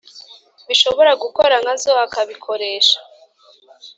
Bishobora 0.67 1.11
gukora 1.23 1.53
nkazo 1.63 1.91
akabikoresha 2.05 2.97